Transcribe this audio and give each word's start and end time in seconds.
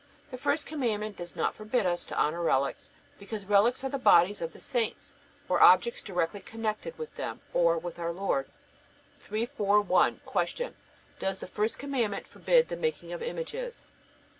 The 0.31 0.37
first 0.39 0.65
Commandment 0.65 1.15
does 1.15 1.35
not 1.35 1.53
forbid 1.53 1.85
us 1.85 2.03
to 2.05 2.17
honor 2.17 2.41
relics, 2.41 2.89
because 3.19 3.45
relics 3.45 3.83
are 3.83 3.89
the 3.89 3.99
bodies 3.99 4.41
of 4.41 4.51
the 4.51 4.59
saints, 4.59 5.13
or 5.47 5.61
objects 5.61 6.01
directly 6.01 6.39
connected 6.39 6.97
with 6.97 7.13
them 7.17 7.39
or 7.53 7.77
with 7.77 7.99
our 7.99 8.11
Lord. 8.11 8.49
341. 9.19 10.21
Q. 10.55 10.73
Does 11.19 11.39
the 11.39 11.45
first 11.45 11.77
Commandment 11.77 12.25
forbid 12.25 12.69
the 12.69 12.75
making 12.77 13.13
of 13.13 13.21
images? 13.21 13.85